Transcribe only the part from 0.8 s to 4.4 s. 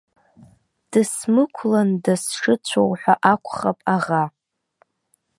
Дысмықәланда сшыцәоу ҳәа акәхап аӷа.